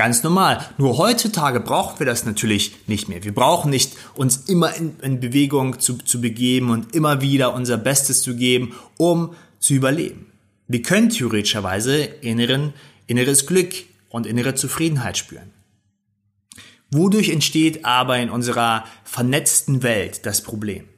Ganz 0.00 0.22
normal. 0.22 0.66
Nur 0.78 0.96
heutzutage 0.96 1.60
brauchen 1.60 1.98
wir 1.98 2.06
das 2.06 2.24
natürlich 2.24 2.74
nicht 2.86 3.10
mehr. 3.10 3.22
Wir 3.22 3.34
brauchen 3.34 3.68
nicht 3.68 3.98
uns 4.14 4.38
immer 4.48 4.74
in, 4.74 4.98
in, 5.02 5.20
Bewegung 5.20 5.78
zu, 5.78 5.98
zu 5.98 6.22
begeben 6.22 6.70
und 6.70 6.94
immer 6.94 7.20
wieder 7.20 7.52
unser 7.52 7.76
Bestes 7.76 8.22
zu 8.22 8.34
geben, 8.34 8.74
um 8.96 9.34
zu 9.58 9.74
überleben. 9.74 10.32
Wir 10.68 10.80
können 10.80 11.10
theoretischerweise 11.10 11.98
inneren, 11.98 12.72
inneres 13.08 13.44
Glück 13.44 13.74
und 14.08 14.24
innere 14.26 14.54
Zufriedenheit 14.54 15.18
spüren. 15.18 15.50
Wodurch 16.90 17.28
entsteht 17.28 17.84
aber 17.84 18.16
in 18.16 18.30
unserer 18.30 18.86
vernetzten 19.04 19.82
Welt 19.82 20.24
das 20.24 20.42
Problem? 20.42 20.88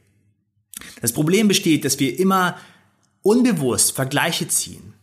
Das 1.00 1.10
Problem 1.10 1.48
besteht, 1.48 1.84
dass 1.84 1.98
wir 1.98 2.20
immer 2.20 2.56
unbewusst 3.22 3.96
Vergleiche 3.96 4.46
ziehen. 4.46 4.94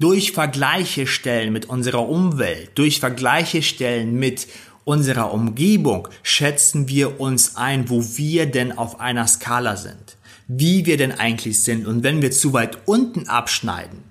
Durch 0.00 0.32
Vergleiche 0.32 1.06
stellen 1.06 1.52
mit 1.52 1.66
unserer 1.66 2.08
Umwelt, 2.08 2.70
durch 2.76 3.00
Vergleiche 3.00 3.62
stellen 3.62 4.18
mit 4.18 4.48
unserer 4.84 5.30
Umgebung 5.30 6.08
schätzen 6.22 6.88
wir 6.88 7.20
uns 7.20 7.56
ein, 7.56 7.90
wo 7.90 8.02
wir 8.16 8.46
denn 8.46 8.78
auf 8.78 8.98
einer 8.98 9.26
Skala 9.26 9.76
sind, 9.76 10.16
wie 10.48 10.86
wir 10.86 10.96
denn 10.96 11.12
eigentlich 11.12 11.62
sind. 11.62 11.86
Und 11.86 12.02
wenn 12.02 12.22
wir 12.22 12.30
zu 12.30 12.54
weit 12.54 12.78
unten 12.86 13.28
abschneiden, 13.28 14.02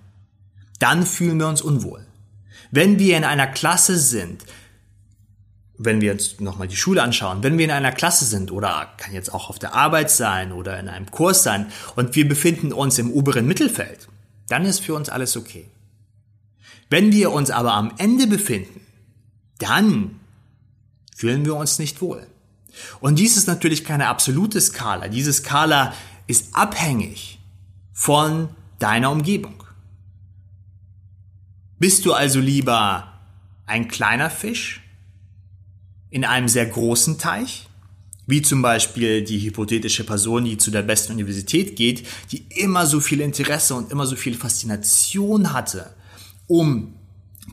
dann 0.77 1.07
fühlen 1.07 1.39
wir 1.39 1.47
uns 1.47 1.63
unwohl. 1.63 2.05
Wenn 2.69 2.99
wir 2.99 3.17
in 3.17 3.23
einer 3.23 3.47
Klasse 3.47 3.97
sind, 3.97 4.45
wenn 5.79 6.01
wir 6.01 6.11
uns 6.11 6.39
nochmal 6.39 6.67
die 6.67 6.75
Schule 6.75 7.01
anschauen, 7.01 7.41
wenn 7.41 7.57
wir 7.57 7.65
in 7.65 7.71
einer 7.71 7.93
Klasse 7.93 8.25
sind 8.25 8.51
oder 8.51 8.93
kann 8.97 9.15
jetzt 9.15 9.33
auch 9.33 9.49
auf 9.49 9.57
der 9.57 9.73
Arbeit 9.73 10.11
sein 10.11 10.51
oder 10.51 10.79
in 10.79 10.87
einem 10.87 11.09
Kurs 11.09 11.41
sein 11.41 11.71
und 11.95 12.15
wir 12.15 12.29
befinden 12.29 12.73
uns 12.73 12.99
im 12.99 13.11
oberen 13.11 13.47
Mittelfeld, 13.47 14.07
dann 14.49 14.65
ist 14.65 14.81
für 14.81 14.93
uns 14.93 15.09
alles 15.09 15.35
okay. 15.35 15.67
Wenn 16.89 17.11
wir 17.11 17.31
uns 17.31 17.51
aber 17.51 17.73
am 17.73 17.93
Ende 17.97 18.27
befinden, 18.27 18.81
dann 19.59 20.19
fühlen 21.15 21.45
wir 21.45 21.55
uns 21.55 21.79
nicht 21.79 22.01
wohl. 22.01 22.25
Und 22.99 23.19
dies 23.19 23.37
ist 23.37 23.47
natürlich 23.47 23.83
keine 23.83 24.07
absolute 24.07 24.59
Skala. 24.59 25.07
Diese 25.07 25.33
Skala 25.33 25.93
ist 26.27 26.55
abhängig 26.55 27.39
von 27.91 28.49
deiner 28.79 29.11
Umgebung. 29.11 29.63
Bist 31.77 32.05
du 32.05 32.13
also 32.13 32.39
lieber 32.39 33.19
ein 33.65 33.87
kleiner 33.87 34.29
Fisch 34.29 34.81
in 36.09 36.25
einem 36.25 36.47
sehr 36.47 36.65
großen 36.65 37.17
Teich, 37.17 37.69
wie 38.25 38.41
zum 38.41 38.61
Beispiel 38.61 39.23
die 39.23 39.39
hypothetische 39.39 40.03
Person, 40.03 40.45
die 40.45 40.57
zu 40.57 40.71
der 40.71 40.81
besten 40.81 41.13
Universität 41.13 41.75
geht, 41.75 42.07
die 42.31 42.45
immer 42.49 42.85
so 42.85 42.99
viel 42.99 43.21
Interesse 43.21 43.75
und 43.75 43.91
immer 43.91 44.05
so 44.05 44.15
viel 44.15 44.35
Faszination 44.35 45.53
hatte, 45.53 45.93
um 46.49 46.95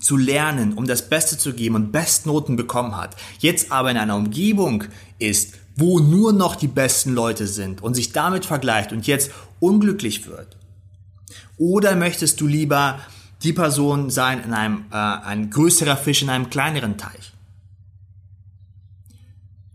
zu 0.00 0.16
lernen, 0.16 0.74
um 0.74 0.86
das 0.86 1.08
Beste 1.08 1.38
zu 1.38 1.52
geben 1.54 1.76
und 1.76 1.92
Bestnoten 1.92 2.56
bekommen 2.56 2.96
hat, 2.96 3.14
jetzt 3.38 3.70
aber 3.70 3.90
in 3.90 3.96
einer 3.96 4.16
Umgebung 4.16 4.84
ist, 5.18 5.54
wo 5.76 6.00
nur 6.00 6.32
noch 6.32 6.56
die 6.56 6.66
besten 6.66 7.12
Leute 7.12 7.46
sind 7.46 7.82
und 7.82 7.94
sich 7.94 8.12
damit 8.12 8.44
vergleicht 8.44 8.92
und 8.92 9.06
jetzt 9.06 9.30
unglücklich 9.60 10.26
wird? 10.26 10.56
Oder 11.58 11.94
möchtest 11.94 12.40
du 12.40 12.46
lieber 12.46 12.98
die 13.42 13.52
Person 13.52 14.10
sein 14.10 14.42
in 14.42 14.54
einem 14.54 14.86
äh, 14.90 14.96
ein 14.96 15.50
größerer 15.50 15.96
Fisch 15.96 16.22
in 16.22 16.30
einem 16.30 16.50
kleineren 16.50 16.96
Teich? 16.96 17.32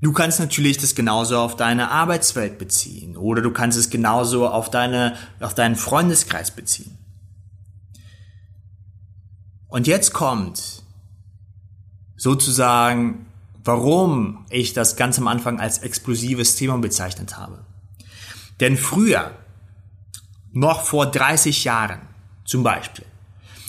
Du 0.01 0.11
kannst 0.13 0.39
natürlich 0.39 0.79
das 0.79 0.95
genauso 0.95 1.37
auf 1.37 1.55
deine 1.55 1.91
Arbeitswelt 1.91 2.57
beziehen 2.57 3.15
oder 3.15 3.43
du 3.43 3.51
kannst 3.51 3.77
es 3.77 3.91
genauso 3.91 4.47
auf 4.47 4.71
deine, 4.71 5.15
auf 5.39 5.53
deinen 5.53 5.75
Freundeskreis 5.75 6.49
beziehen. 6.49 6.97
Und 9.71 9.87
jetzt 9.87 10.11
kommt 10.11 10.83
sozusagen, 12.17 13.25
warum 13.63 14.45
ich 14.49 14.73
das 14.73 14.97
ganz 14.97 15.17
am 15.17 15.29
Anfang 15.29 15.61
als 15.61 15.79
explosives 15.79 16.55
Thema 16.57 16.77
bezeichnet 16.77 17.37
habe. 17.37 17.63
Denn 18.59 18.77
früher, 18.77 19.31
noch 20.51 20.81
vor 20.81 21.05
30 21.05 21.63
Jahren 21.63 22.01
zum 22.43 22.63
Beispiel, 22.63 23.05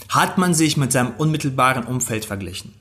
hat 0.09 0.38
man 0.38 0.54
sich 0.54 0.76
mit 0.76 0.90
seinem 0.90 1.12
unmittelbaren 1.12 1.85
Umfeld 1.85 2.25
verglichen. 2.25 2.75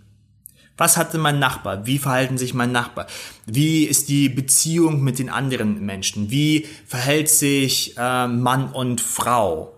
Was 0.75 0.97
hatte 0.97 1.19
mein 1.19 1.37
Nachbar? 1.37 1.85
Wie 1.85 1.99
verhalten 1.99 2.39
sich 2.39 2.55
mein 2.55 2.71
Nachbar? 2.71 3.05
Wie 3.45 3.83
ist 3.83 4.09
die 4.09 4.29
Beziehung 4.29 5.03
mit 5.03 5.19
den 5.19 5.29
anderen 5.29 5.85
Menschen? 5.85 6.31
Wie 6.31 6.65
verhält 6.87 7.29
sich 7.29 7.95
äh, 7.97 8.27
Mann 8.27 8.71
und 8.71 8.99
Frau 8.99 9.77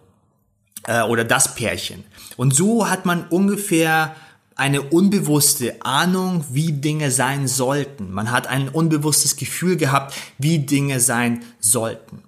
äh, 0.88 1.02
oder 1.04 1.24
das 1.24 1.56
Pärchen? 1.56 2.04
Und 2.38 2.56
so 2.56 2.90
hat 2.90 3.06
man 3.06 3.28
ungefähr 3.28 4.16
eine 4.56 4.82
unbewusste 4.82 5.84
Ahnung, 5.84 6.46
wie 6.52 6.74
Dinge 6.74 7.12
sein 7.12 7.48
sollten. 7.48 8.12
Man 8.12 8.32
hat 8.32 8.48
ein 8.48 8.70
unbewusstes 8.70 9.36
Gefühl 9.36 9.78
gehabt, 9.78 10.16
wie 10.38 10.60
Dinge 10.60 11.00
sein 11.00 11.44
sollten. 11.60 12.24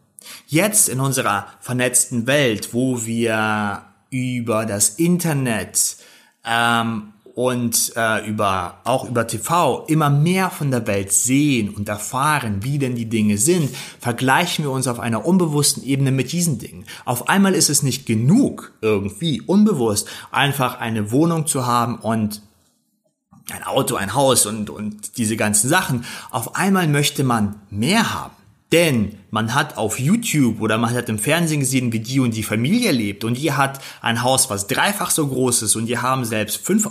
Jetzt 0.47 0.89
in 0.89 0.99
unserer 0.99 1.47
vernetzten 1.61 2.27
Welt, 2.27 2.73
wo 2.73 3.05
wir 3.05 3.83
über 4.09 4.65
das 4.65 4.89
Internet 4.89 5.97
ähm, 6.43 7.13
und 7.35 7.91
äh, 7.97 8.25
über 8.25 8.79
auch 8.85 9.07
über 9.09 9.27
TV 9.27 9.85
immer 9.87 10.09
mehr 10.09 10.49
von 10.49 10.71
der 10.71 10.87
Welt 10.87 11.11
sehen 11.11 11.69
und 11.69 11.89
erfahren, 11.89 12.63
wie 12.63 12.79
denn 12.79 12.95
die 12.95 13.09
Dinge 13.09 13.37
sind, 13.37 13.69
vergleichen 13.99 14.63
wir 14.63 14.71
uns 14.71 14.87
auf 14.87 15.01
einer 15.01 15.25
unbewussten 15.25 15.83
Ebene 15.83 16.11
mit 16.11 16.31
diesen 16.31 16.59
Dingen. 16.59 16.85
Auf 17.03 17.27
einmal 17.27 17.53
ist 17.53 17.69
es 17.69 17.83
nicht 17.83 18.05
genug, 18.05 18.71
irgendwie 18.81 19.41
unbewusst 19.41 20.07
einfach 20.31 20.79
eine 20.79 21.11
Wohnung 21.11 21.45
zu 21.45 21.65
haben 21.67 21.99
und 21.99 22.41
ein 23.51 23.63
Auto, 23.63 23.95
ein 23.95 24.15
Haus 24.15 24.45
und, 24.45 24.69
und 24.69 25.17
diese 25.17 25.35
ganzen 25.35 25.67
Sachen. 25.67 26.05
Auf 26.31 26.55
einmal 26.55 26.87
möchte 26.87 27.25
man 27.25 27.55
mehr 27.69 28.13
haben. 28.13 28.33
Denn 28.71 29.19
man 29.29 29.53
hat 29.53 29.77
auf 29.77 29.99
YouTube 29.99 30.59
oder 30.59 30.77
man 30.77 30.93
hat 30.93 31.07
im 31.07 31.19
Fernsehen 31.19 31.59
gesehen, 31.59 31.93
wie 31.93 31.99
die 31.99 32.19
und 32.19 32.35
die 32.35 32.43
Familie 32.43 32.91
lebt 32.91 33.23
und 33.23 33.35
die 33.37 33.51
hat 33.53 33.79
ein 34.01 34.23
Haus, 34.23 34.49
was 34.49 34.65
dreifach 34.67 35.11
so 35.11 35.27
groß 35.27 35.61
ist 35.61 35.75
und 35.75 35.85
die 35.85 35.99
haben 35.99 36.25
selbst 36.25 36.57
fünf 36.57 36.89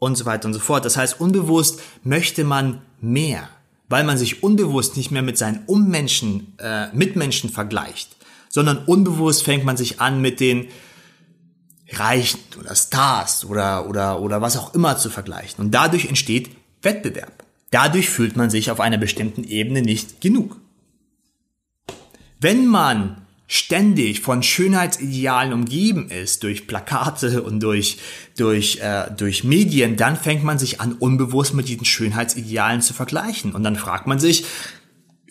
und 0.00 0.16
so 0.16 0.24
weiter 0.24 0.46
und 0.46 0.54
so 0.54 0.58
fort. 0.58 0.84
Das 0.84 0.96
heißt, 0.96 1.20
unbewusst 1.20 1.80
möchte 2.02 2.42
man 2.42 2.82
mehr, 3.00 3.48
weil 3.88 4.02
man 4.02 4.18
sich 4.18 4.42
unbewusst 4.42 4.96
nicht 4.96 5.12
mehr 5.12 5.22
mit 5.22 5.38
seinen 5.38 5.62
Ummenschen, 5.66 6.54
äh, 6.58 6.88
Mitmenschen 6.92 7.50
vergleicht, 7.50 8.16
sondern 8.48 8.84
unbewusst 8.86 9.44
fängt 9.44 9.64
man 9.64 9.76
sich 9.76 10.00
an 10.00 10.20
mit 10.20 10.40
den 10.40 10.66
Reichen 11.92 12.40
oder 12.58 12.74
Stars 12.74 13.44
oder, 13.44 13.88
oder, 13.88 14.20
oder 14.20 14.40
was 14.40 14.56
auch 14.56 14.74
immer 14.74 14.96
zu 14.96 15.10
vergleichen. 15.10 15.64
Und 15.64 15.72
dadurch 15.72 16.06
entsteht 16.06 16.50
Wettbewerb. 16.82 17.44
Dadurch 17.70 18.08
fühlt 18.08 18.36
man 18.36 18.50
sich 18.50 18.70
auf 18.70 18.80
einer 18.80 18.98
bestimmten 18.98 19.44
Ebene 19.44 19.82
nicht 19.82 20.20
genug. 20.20 20.56
Wenn 22.40 22.66
man 22.66 23.19
ständig 23.52 24.20
von 24.20 24.44
Schönheitsidealen 24.44 25.52
umgeben 25.52 26.08
ist, 26.08 26.44
durch 26.44 26.68
Plakate 26.68 27.42
und 27.42 27.58
durch, 27.58 27.98
durch, 28.36 28.78
äh, 28.78 29.10
durch 29.10 29.42
Medien, 29.42 29.96
dann 29.96 30.16
fängt 30.16 30.44
man 30.44 30.56
sich 30.56 30.80
an, 30.80 30.92
unbewusst 30.92 31.52
mit 31.54 31.66
diesen 31.66 31.84
Schönheitsidealen 31.84 32.80
zu 32.80 32.94
vergleichen. 32.94 33.52
Und 33.52 33.64
dann 33.64 33.74
fragt 33.74 34.06
man 34.06 34.20
sich, 34.20 34.44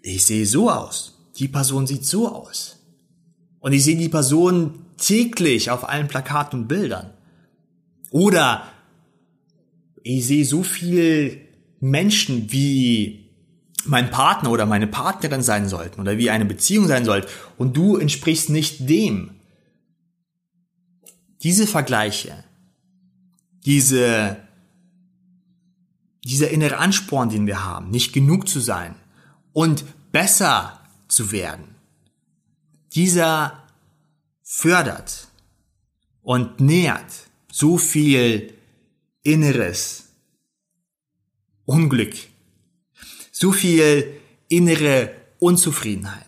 ich 0.02 0.26
sehe 0.26 0.46
so 0.46 0.70
aus, 0.70 1.18
die 1.38 1.48
Person 1.48 1.88
sieht 1.88 2.06
so 2.06 2.28
aus. 2.28 2.80
Und 3.62 3.72
ich 3.72 3.86
sehe 3.86 3.96
die 3.96 4.10
Person 4.10 4.86
täglich 4.98 5.72
auf 5.72 5.88
allen 5.88 6.10
Plakaten 6.10 6.60
und 6.60 6.68
Bildern. 6.68 7.14
Oder 8.12 8.64
ich 10.04 10.28
sehe 10.28 10.44
so 10.44 10.62
viel 10.62 11.40
Menschen, 11.80 12.52
wie 12.52 13.29
mein 13.86 14.12
Partner 14.12 14.52
oder 14.52 14.66
meine 14.66 14.88
Partnerin 14.88 15.42
sein 15.42 15.68
sollten 15.68 16.02
oder 16.02 16.18
wie 16.18 16.30
eine 16.30 16.46
Beziehung 16.46 16.88
sein 16.88 17.06
sollte 17.06 17.28
und 17.58 17.76
du 17.78 17.98
entsprichst 17.98 18.50
nicht 18.50 18.90
dem. 18.90 19.32
Diese 21.44 21.68
Vergleiche, 21.68 22.44
diese, 23.66 24.38
dieser 26.24 26.50
innere 26.50 26.78
Ansporn, 26.78 27.30
den 27.30 27.48
wir 27.48 27.64
haben, 27.64 27.90
nicht 27.92 28.14
genug 28.14 28.50
zu 28.50 28.60
sein 28.60 28.96
und 29.54 29.86
besser 30.12 30.80
zu 31.08 31.32
werden, 31.32 31.76
dieser 32.94 33.64
fördert 34.44 35.28
und 36.22 36.60
nährt 36.60 37.30
so 37.52 37.78
viel 37.78 38.54
inneres 39.24 40.10
Unglück, 41.66 42.16
so 43.40 43.54
viel 43.54 44.20
innere 44.50 45.16
Unzufriedenheit. 45.40 46.28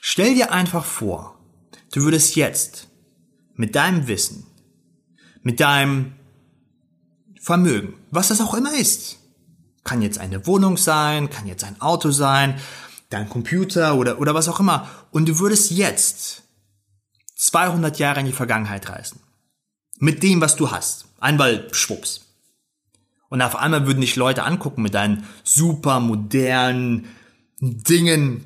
Stell 0.00 0.36
dir 0.36 0.52
einfach 0.52 0.84
vor, 0.84 1.38
du 1.92 2.02
würdest 2.02 2.36
jetzt 2.36 2.86
mit 3.54 3.74
deinem 3.74 4.06
Wissen, 4.06 4.46
mit 5.42 5.58
deinem 5.58 6.12
Vermögen, 7.40 7.94
was 8.12 8.28
das 8.28 8.40
auch 8.40 8.54
immer 8.54 8.72
ist, 8.74 9.18
kann 9.82 10.02
jetzt 10.02 10.18
eine 10.18 10.46
Wohnung 10.46 10.76
sein, 10.76 11.30
kann 11.30 11.48
jetzt 11.48 11.64
ein 11.64 11.80
Auto 11.80 12.12
sein, 12.12 12.60
dein 13.08 13.28
Computer 13.28 13.96
oder, 13.96 14.20
oder 14.20 14.34
was 14.34 14.48
auch 14.48 14.60
immer, 14.60 14.88
und 15.10 15.28
du 15.28 15.40
würdest 15.40 15.72
jetzt 15.72 16.44
200 17.34 17.98
Jahre 17.98 18.20
in 18.20 18.26
die 18.26 18.32
Vergangenheit 18.32 18.88
reisen. 18.88 19.18
Mit 19.98 20.22
dem, 20.22 20.40
was 20.40 20.54
du 20.54 20.70
hast. 20.70 21.06
Einmal 21.18 21.66
schwupps. 21.72 22.29
Und 23.30 23.42
auf 23.42 23.56
einmal 23.56 23.86
würden 23.86 24.00
dich 24.00 24.16
Leute 24.16 24.42
angucken 24.42 24.82
mit 24.82 24.92
deinen 24.92 25.24
super 25.44 26.00
modernen 26.00 27.06
Dingen, 27.60 28.44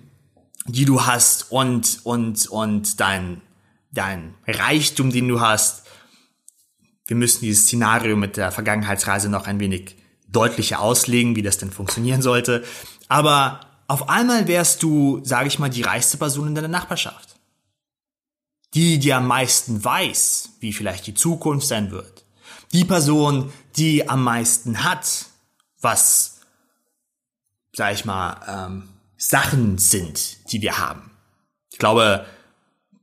die 0.67 0.85
du 0.85 1.07
hast 1.07 1.51
und, 1.51 2.01
und, 2.05 2.47
und 2.49 3.01
dein, 3.01 3.41
dein 3.93 4.35
Reichtum, 4.47 5.11
den 5.11 5.27
du 5.27 5.41
hast. 5.41 5.87
Wir 7.07 7.17
müssen 7.17 7.41
dieses 7.41 7.65
Szenario 7.65 8.15
mit 8.15 8.37
der 8.37 8.53
Vergangenheitsreise 8.53 9.31
noch 9.31 9.47
ein 9.47 9.59
wenig 9.59 9.97
deutlicher 10.29 10.81
auslegen, 10.81 11.35
wie 11.35 11.43
das 11.43 11.59
denn 11.59 11.71
funktionieren 11.71 12.21
sollte. 12.21 12.63
Aber 13.09 13.61
auf 13.89 14.11
einmal 14.11 14.49
wärst 14.49 14.83
du, 14.83 15.21
sage 15.25 15.49
ich 15.49 15.59
mal, 15.59 15.71
die 15.71 15.83
reichste 15.83 16.19
Person 16.19 16.49
in 16.49 16.55
deiner 16.55 16.69
Nachbarschaft. 16.69 17.37
Die, 18.75 18.99
die 18.99 19.13
am 19.15 19.29
meisten 19.29 19.83
weiß, 19.83 20.57
wie 20.61 20.73
vielleicht 20.73 21.07
die 21.07 21.15
Zukunft 21.15 21.69
sein 21.69 21.91
wird 21.91 22.14
die 22.75 22.85
Person, 22.85 23.53
die 23.77 24.09
am 24.09 24.25
meisten 24.25 24.83
hat, 24.83 25.27
was, 25.81 26.41
sag 27.73 27.95
ich 27.95 28.05
mal, 28.05 28.41
ähm, 28.49 28.89
Sachen 29.17 29.79
sind, 29.79 30.51
die 30.51 30.61
wir 30.61 30.79
haben. 30.79 31.13
Ich 31.71 31.79
glaube, 31.79 32.27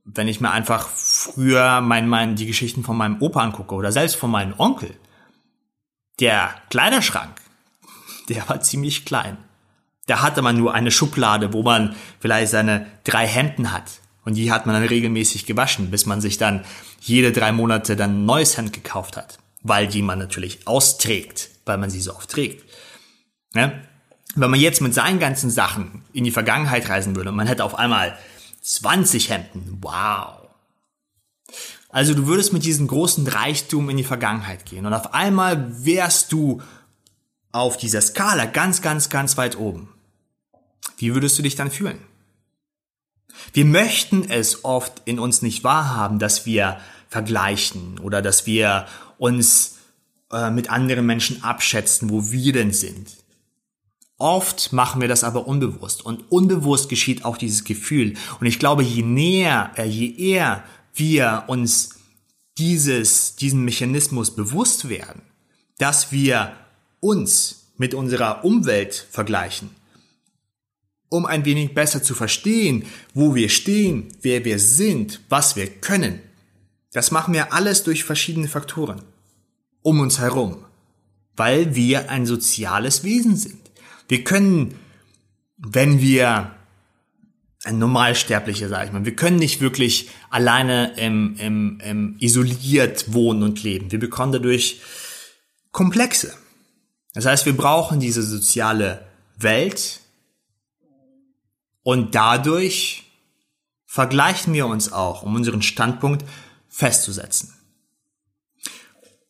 wenn 0.03 0.27
ich 0.27 0.41
mir 0.41 0.51
einfach 0.51 0.89
früher 0.89 1.79
mein, 1.79 2.09
mein, 2.09 2.35
die 2.35 2.47
Geschichten 2.47 2.83
von 2.83 2.97
meinem 2.97 3.21
Opa 3.21 3.41
angucke 3.41 3.73
oder 3.73 3.93
selbst 3.93 4.17
von 4.17 4.29
meinem 4.29 4.53
Onkel, 4.57 4.93
der 6.19 6.53
Kleiderschrank, 6.69 7.41
der 8.29 8.47
war 8.49 8.59
ziemlich 8.59 9.05
klein. 9.05 9.37
Da 10.05 10.21
hatte 10.21 10.41
man 10.41 10.57
nur 10.57 10.73
eine 10.73 10.91
Schublade, 10.91 11.53
wo 11.53 11.63
man 11.63 11.95
vielleicht 12.19 12.51
seine 12.51 12.87
drei 13.05 13.25
Hemden 13.25 13.71
hat. 13.71 14.01
Und 14.25 14.35
die 14.35 14.51
hat 14.51 14.65
man 14.65 14.75
dann 14.75 14.83
regelmäßig 14.83 15.45
gewaschen, 15.45 15.91
bis 15.91 16.05
man 16.05 16.19
sich 16.19 16.37
dann 16.37 16.65
jede 16.99 17.31
drei 17.31 17.53
Monate 17.53 17.95
dann 17.95 18.21
ein 18.21 18.25
neues 18.25 18.57
Hemd 18.57 18.73
gekauft 18.73 19.15
hat 19.15 19.40
weil 19.63 19.87
die 19.87 20.01
man 20.01 20.19
natürlich 20.19 20.67
austrägt, 20.67 21.49
weil 21.65 21.77
man 21.77 21.89
sie 21.89 22.01
so 22.01 22.15
oft 22.15 22.29
trägt. 22.29 22.65
Ja? 23.53 23.73
Wenn 24.35 24.51
man 24.51 24.59
jetzt 24.59 24.81
mit 24.81 24.93
seinen 24.93 25.19
ganzen 25.19 25.49
Sachen 25.49 26.03
in 26.13 26.23
die 26.23 26.31
Vergangenheit 26.31 26.89
reisen 26.89 27.15
würde 27.15 27.29
und 27.29 27.35
man 27.35 27.47
hätte 27.47 27.63
auf 27.63 27.75
einmal 27.75 28.17
20 28.61 29.29
Hemden, 29.29 29.77
wow. 29.81 30.47
Also 31.89 32.13
du 32.13 32.27
würdest 32.27 32.53
mit 32.53 32.63
diesem 32.63 32.87
großen 32.87 33.27
Reichtum 33.27 33.89
in 33.89 33.97
die 33.97 34.03
Vergangenheit 34.03 34.65
gehen 34.65 34.85
und 34.85 34.93
auf 34.93 35.13
einmal 35.13 35.85
wärst 35.85 36.31
du 36.31 36.61
auf 37.51 37.75
dieser 37.75 38.01
Skala 38.01 38.45
ganz, 38.45 38.81
ganz, 38.81 39.09
ganz 39.09 39.35
weit 39.35 39.57
oben. 39.57 39.89
Wie 40.97 41.13
würdest 41.13 41.37
du 41.37 41.41
dich 41.41 41.55
dann 41.55 41.69
fühlen? 41.69 41.99
Wir 43.53 43.65
möchten 43.65 44.29
es 44.29 44.63
oft 44.63 45.01
in 45.05 45.19
uns 45.19 45.41
nicht 45.41 45.63
wahrhaben, 45.63 46.19
dass 46.19 46.45
wir 46.45 46.79
vergleichen 47.09 47.99
oder 47.99 48.21
dass 48.21 48.45
wir 48.45 48.87
uns 49.21 49.77
äh, 50.31 50.49
mit 50.49 50.71
anderen 50.71 51.05
Menschen 51.05 51.43
abschätzen, 51.43 52.09
wo 52.09 52.31
wir 52.31 52.53
denn 52.53 52.73
sind. 52.73 53.17
Oft 54.17 54.73
machen 54.73 54.99
wir 54.99 55.07
das 55.07 55.23
aber 55.23 55.47
unbewusst 55.47 56.03
und 56.03 56.31
unbewusst 56.31 56.89
geschieht 56.89 57.23
auch 57.23 57.37
dieses 57.37 57.63
Gefühl. 57.63 58.15
Und 58.39 58.47
ich 58.47 58.57
glaube, 58.57 58.81
je 58.81 59.03
näher, 59.03 59.71
äh, 59.75 59.85
je 59.85 60.15
eher 60.15 60.63
wir 60.95 61.43
uns 61.45 61.99
dieses, 62.57 63.35
diesen 63.35 63.63
Mechanismus 63.63 64.35
bewusst 64.35 64.89
werden, 64.89 65.21
dass 65.77 66.11
wir 66.11 66.53
uns 66.99 67.67
mit 67.77 67.93
unserer 67.93 68.43
Umwelt 68.43 69.05
vergleichen, 69.11 69.69
um 71.09 71.27
ein 71.27 71.45
wenig 71.45 71.75
besser 71.75 72.01
zu 72.01 72.15
verstehen, 72.15 72.85
wo 73.13 73.35
wir 73.35 73.49
stehen, 73.49 74.07
wer 74.23 74.45
wir 74.45 74.57
sind, 74.57 75.21
was 75.29 75.55
wir 75.55 75.67
können. 75.67 76.21
Das 76.91 77.11
machen 77.11 77.35
wir 77.35 77.53
alles 77.53 77.83
durch 77.83 78.03
verschiedene 78.03 78.47
Faktoren 78.47 79.03
um 79.81 79.99
uns 79.99 80.19
herum, 80.19 80.57
weil 81.35 81.75
wir 81.75 82.09
ein 82.09 82.25
soziales 82.25 83.03
Wesen 83.03 83.35
sind. 83.35 83.59
Wir 84.07 84.23
können, 84.23 84.75
wenn 85.57 86.01
wir 86.01 86.51
ein 87.63 87.77
Normalsterblicher, 87.77 88.69
sage 88.69 88.87
ich 88.87 88.91
mal, 88.91 89.05
wir 89.05 89.15
können 89.15 89.37
nicht 89.37 89.61
wirklich 89.61 90.09
alleine 90.29 90.93
im, 90.97 91.35
im, 91.37 91.79
im 91.79 92.15
isoliert 92.19 93.13
wohnen 93.13 93.43
und 93.43 93.63
leben. 93.63 93.91
Wir 93.91 93.99
bekommen 93.99 94.31
dadurch 94.31 94.81
Komplexe. 95.71 96.33
Das 97.13 97.25
heißt, 97.25 97.45
wir 97.45 97.55
brauchen 97.55 97.99
diese 97.99 98.23
soziale 98.23 99.05
Welt 99.37 99.99
und 101.83 102.15
dadurch 102.15 103.03
vergleichen 103.85 104.53
wir 104.53 104.67
uns 104.67 104.91
auch, 104.91 105.23
um 105.23 105.35
unseren 105.35 105.61
Standpunkt 105.61 106.25
festzusetzen. 106.69 107.53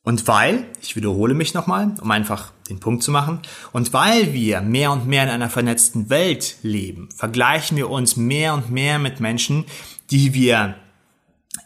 Und 0.03 0.27
weil, 0.27 0.65
ich 0.81 0.95
wiederhole 0.95 1.35
mich 1.35 1.53
nochmal, 1.53 1.93
um 2.01 2.09
einfach 2.09 2.51
den 2.69 2.79
Punkt 2.79 3.03
zu 3.03 3.11
machen, 3.11 3.39
und 3.71 3.93
weil 3.93 4.33
wir 4.33 4.61
mehr 4.61 4.91
und 4.91 5.05
mehr 5.07 5.23
in 5.23 5.29
einer 5.29 5.49
vernetzten 5.49 6.09
Welt 6.09 6.55
leben, 6.63 7.09
vergleichen 7.15 7.77
wir 7.77 7.89
uns 7.89 8.15
mehr 8.15 8.53
und 8.55 8.71
mehr 8.71 8.97
mit 8.97 9.19
Menschen, 9.19 9.65
die 10.09 10.33
wir 10.33 10.75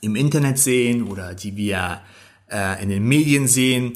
im 0.01 0.15
Internet 0.15 0.59
sehen 0.59 1.03
oder 1.03 1.33
die 1.33 1.55
wir 1.55 2.01
äh, 2.51 2.81
in 2.83 2.89
den 2.89 3.07
Medien 3.07 3.47
sehen 3.47 3.93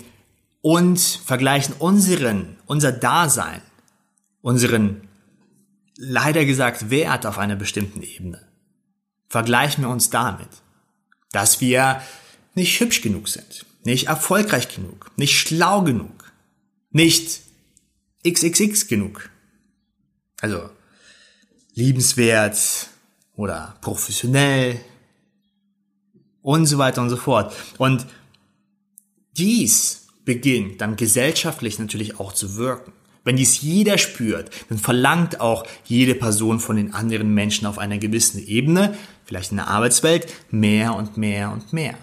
und 0.62 0.99
vergleichen 0.99 1.75
unseren, 1.78 2.58
unser 2.65 2.91
Dasein, 2.91 3.62
unseren 4.41 5.02
leider 5.97 6.45
gesagt 6.45 6.89
Wert 6.89 7.25
auf 7.25 7.38
einer 7.38 7.56
bestimmten 7.56 8.02
Ebene. 8.02 8.41
Vergleichen 9.28 9.84
wir 9.84 9.89
uns 9.89 10.10
damit, 10.10 10.47
dass 11.32 11.60
wir 11.60 12.02
nicht 12.56 12.80
hübsch 12.80 13.02
genug 13.02 13.28
sind, 13.28 13.65
nicht 13.83 14.07
erfolgreich 14.07 14.73
genug, 14.73 15.11
nicht 15.15 15.37
schlau 15.37 15.81
genug, 15.83 16.31
nicht 16.91 17.41
XXX 18.27 18.87
genug. 18.87 19.29
Also 20.41 20.69
liebenswert 21.73 22.89
oder 23.35 23.77
professionell 23.81 24.79
und 26.41 26.65
so 26.65 26.77
weiter 26.77 27.01
und 27.01 27.09
so 27.09 27.17
fort. 27.17 27.53
Und 27.77 28.05
dies 29.37 30.07
beginnt 30.25 30.81
dann 30.81 30.95
gesellschaftlich 30.95 31.79
natürlich 31.79 32.19
auch 32.19 32.33
zu 32.33 32.55
wirken. 32.55 32.93
Wenn 33.23 33.35
dies 33.35 33.61
jeder 33.61 33.97
spürt, 33.97 34.49
dann 34.69 34.77
verlangt 34.77 35.39
auch 35.39 35.65
jede 35.85 36.15
Person 36.15 36.59
von 36.59 36.77
den 36.77 36.93
anderen 36.93 37.33
Menschen 37.33 37.67
auf 37.67 37.77
einer 37.77 37.97
gewissen 37.97 38.45
Ebene, 38.45 38.97
vielleicht 39.25 39.51
in 39.51 39.57
der 39.57 39.67
Arbeitswelt, 39.67 40.33
mehr 40.51 40.95
und 40.95 41.17
mehr 41.17 41.51
und 41.51 41.73
mehr. 41.73 41.95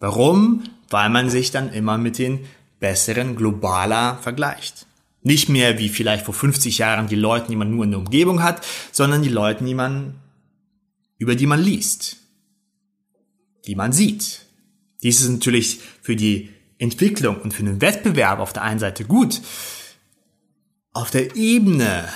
Warum? 0.00 0.64
Weil 0.90 1.10
man 1.10 1.30
sich 1.30 1.50
dann 1.50 1.72
immer 1.72 1.98
mit 1.98 2.18
den 2.18 2.46
besseren 2.80 3.36
globaler 3.36 4.18
vergleicht. 4.22 4.86
Nicht 5.22 5.48
mehr 5.48 5.78
wie 5.78 5.88
vielleicht 5.88 6.24
vor 6.24 6.34
50 6.34 6.78
Jahren 6.78 7.06
die 7.06 7.14
Leute, 7.14 7.48
die 7.48 7.56
man 7.56 7.70
nur 7.70 7.84
in 7.84 7.90
der 7.90 8.00
Umgebung 8.00 8.42
hat, 8.42 8.64
sondern 8.92 9.22
die 9.22 9.30
Leute, 9.30 9.64
die 9.64 9.74
man, 9.74 10.16
über 11.16 11.34
die 11.34 11.46
man 11.46 11.62
liest, 11.62 12.18
die 13.66 13.74
man 13.74 13.92
sieht. 13.92 14.42
Dies 15.02 15.20
ist 15.20 15.30
natürlich 15.30 15.80
für 16.02 16.16
die 16.16 16.50
Entwicklung 16.78 17.40
und 17.40 17.54
für 17.54 17.62
den 17.62 17.80
Wettbewerb 17.80 18.38
auf 18.38 18.52
der 18.52 18.62
einen 18.62 18.80
Seite 18.80 19.04
gut. 19.04 19.40
Auf 20.92 21.10
der 21.10 21.34
Ebene 21.36 22.08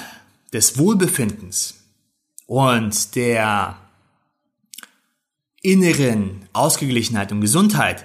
des 0.53 0.79
Wohlbefindens 0.79 1.75
und 2.47 3.15
der 3.15 3.79
inneren 5.63 6.47
Ausgeglichenheit 6.53 7.33
und 7.33 7.41
Gesundheit 7.41 8.05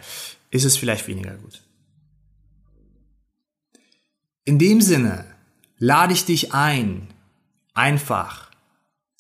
ist 0.54 0.66
es 0.66 0.78
vielleicht 0.78 1.08
weniger 1.08 1.34
gut. 1.34 1.64
In 4.46 4.60
dem 4.60 4.82
Sinne 4.82 5.26
lade 5.80 6.14
ich 6.14 6.26
dich 6.26 6.54
ein, 6.54 7.08
einfach 7.74 8.52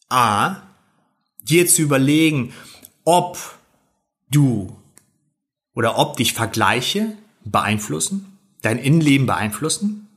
A, 0.09 0.61
dir 1.41 1.67
zu 1.67 1.81
überlegen, 1.81 2.53
ob 3.03 3.57
du 4.29 4.77
oder 5.73 5.97
ob 5.97 6.17
dich 6.17 6.33
Vergleiche 6.33 7.17
beeinflussen, 7.43 8.37
dein 8.61 8.77
Innenleben 8.77 9.25
beeinflussen. 9.25 10.09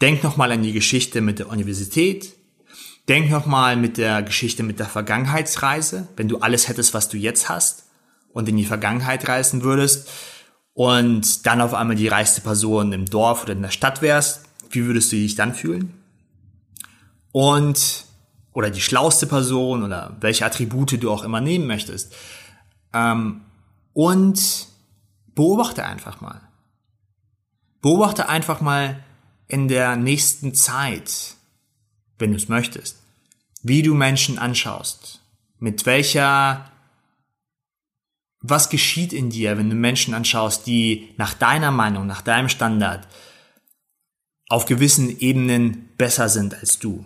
Denk 0.00 0.24
nochmal 0.24 0.50
an 0.50 0.64
die 0.64 0.72
Geschichte 0.72 1.20
mit 1.20 1.38
der 1.38 1.48
Universität. 1.48 2.34
Denk 3.08 3.30
nochmal 3.30 3.76
mit 3.76 3.98
der 3.98 4.22
Geschichte 4.22 4.64
mit 4.64 4.80
der 4.80 4.86
Vergangenheitsreise, 4.86 6.08
wenn 6.16 6.28
du 6.28 6.38
alles 6.38 6.66
hättest, 6.66 6.92
was 6.92 7.08
du 7.08 7.16
jetzt 7.16 7.48
hast 7.48 7.84
und 8.32 8.48
in 8.48 8.56
die 8.56 8.66
Vergangenheit 8.66 9.28
reisen 9.28 9.62
würdest 9.62 10.08
und 10.74 11.46
dann 11.46 11.60
auf 11.60 11.74
einmal 11.74 11.96
die 11.96 12.08
reichste 12.08 12.40
Person 12.40 12.92
im 12.92 13.06
Dorf 13.06 13.42
oder 13.44 13.52
in 13.52 13.62
der 13.62 13.70
Stadt 13.70 14.02
wärst, 14.02 14.44
wie 14.70 14.84
würdest 14.84 15.12
du 15.12 15.16
dich 15.16 15.34
dann 15.34 15.54
fühlen? 15.54 15.94
Und 17.32 18.04
oder 18.52 18.70
die 18.70 18.80
schlauste 18.80 19.26
Person 19.26 19.82
oder 19.82 20.16
welche 20.20 20.44
Attribute 20.44 21.02
du 21.02 21.10
auch 21.10 21.22
immer 21.22 21.40
nehmen 21.40 21.66
möchtest. 21.66 22.14
Ähm, 22.92 23.42
und 23.92 24.66
beobachte 25.34 25.84
einfach 25.84 26.20
mal. 26.20 26.40
Beobachte 27.80 28.28
einfach 28.28 28.60
mal 28.60 29.02
in 29.46 29.68
der 29.68 29.96
nächsten 29.96 30.54
Zeit, 30.54 31.34
wenn 32.18 32.30
du 32.30 32.36
es 32.36 32.48
möchtest, 32.48 33.02
wie 33.62 33.82
du 33.82 33.94
Menschen 33.94 34.38
anschaust, 34.38 35.20
mit 35.58 35.86
welcher, 35.86 36.70
was 38.40 38.70
geschieht 38.70 39.12
in 39.12 39.30
dir, 39.30 39.58
wenn 39.58 39.68
du 39.68 39.76
Menschen 39.76 40.14
anschaust, 40.14 40.66
die 40.66 41.10
nach 41.16 41.34
deiner 41.34 41.70
Meinung, 41.70 42.06
nach 42.06 42.22
deinem 42.22 42.48
Standard 42.48 43.06
auf 44.48 44.64
gewissen 44.64 45.20
Ebenen 45.20 45.88
besser 45.96 46.28
sind 46.28 46.54
als 46.54 46.78
du. 46.78 47.04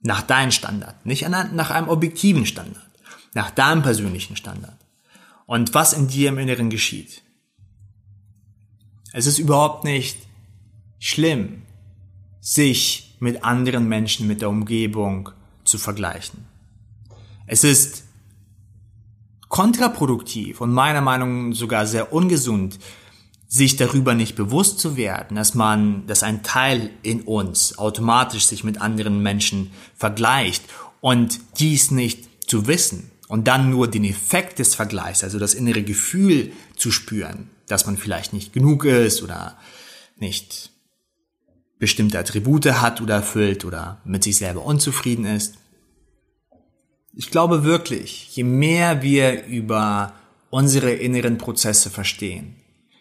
Nach 0.00 0.22
deinem 0.22 0.50
Standard, 0.50 1.06
nicht 1.06 1.28
nach 1.28 1.70
einem 1.70 1.88
objektiven 1.88 2.46
Standard, 2.46 2.90
nach 3.34 3.50
deinem 3.50 3.82
persönlichen 3.82 4.36
Standard. 4.36 4.76
Und 5.46 5.74
was 5.74 5.92
in 5.92 6.08
dir 6.08 6.28
im 6.28 6.38
Inneren 6.38 6.70
geschieht. 6.70 7.22
Es 9.12 9.26
ist 9.26 9.38
überhaupt 9.38 9.84
nicht 9.84 10.18
schlimm, 10.98 11.62
sich 12.40 13.16
mit 13.20 13.44
anderen 13.44 13.88
Menschen, 13.88 14.26
mit 14.26 14.42
der 14.42 14.50
Umgebung 14.50 15.30
zu 15.64 15.78
vergleichen. 15.78 16.46
Es 17.46 17.64
ist 17.64 18.04
kontraproduktiv 19.48 20.60
und 20.60 20.72
meiner 20.72 21.00
Meinung 21.00 21.50
nach 21.50 21.56
sogar 21.56 21.86
sehr 21.86 22.12
ungesund, 22.12 22.78
sich 23.46 23.76
darüber 23.76 24.14
nicht 24.14 24.36
bewusst 24.36 24.78
zu 24.78 24.96
werden, 24.96 25.36
dass 25.36 25.54
man, 25.54 26.06
dass 26.06 26.22
ein 26.22 26.42
Teil 26.42 26.90
in 27.02 27.22
uns 27.22 27.78
automatisch 27.78 28.46
sich 28.46 28.62
mit 28.62 28.80
anderen 28.80 29.22
Menschen 29.22 29.70
vergleicht 29.96 30.64
und 31.00 31.40
dies 31.58 31.90
nicht 31.90 32.28
zu 32.48 32.66
wissen 32.66 33.10
und 33.28 33.48
dann 33.48 33.70
nur 33.70 33.88
den 33.88 34.04
Effekt 34.04 34.58
des 34.58 34.74
Vergleichs, 34.74 35.24
also 35.24 35.38
das 35.38 35.54
innere 35.54 35.82
Gefühl 35.82 36.52
zu 36.76 36.90
spüren, 36.90 37.48
dass 37.66 37.86
man 37.86 37.96
vielleicht 37.96 38.34
nicht 38.34 38.52
genug 38.52 38.84
ist 38.84 39.22
oder 39.22 39.56
nicht 40.16 40.70
bestimmte 41.78 42.18
Attribute 42.18 42.66
hat 42.66 43.00
oder 43.00 43.16
erfüllt 43.16 43.64
oder 43.64 44.00
mit 44.04 44.24
sich 44.24 44.36
selber 44.36 44.64
unzufrieden 44.64 45.24
ist. 45.24 45.54
Ich 47.20 47.32
glaube 47.32 47.64
wirklich, 47.64 48.28
je 48.36 48.44
mehr 48.44 49.02
wir 49.02 49.44
über 49.46 50.12
unsere 50.50 50.92
inneren 50.92 51.36
Prozesse 51.36 51.90
verstehen, 51.90 52.54